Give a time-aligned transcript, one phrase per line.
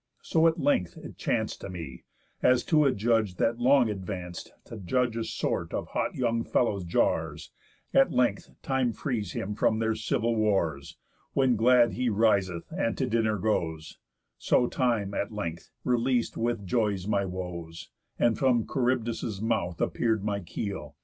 [0.23, 2.05] So at length it chanc'd To me,
[2.41, 6.85] as to a judge that long advanc'd To judge a sort of hot young fellows'
[6.85, 7.51] jars,
[7.93, 10.97] At length time frees him from their civil wars,
[11.33, 13.99] When glad he riseth and to dinner goes;
[14.39, 20.39] So time, at length, releas'd with joys my woes, And from Charybdis' mouth appear'd my
[20.39, 20.95] keel.